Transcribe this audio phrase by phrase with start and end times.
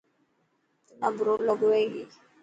[0.87, 2.03] تنا برو لڳو هي ڪي.